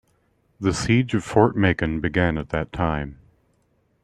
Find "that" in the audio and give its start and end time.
2.49-2.73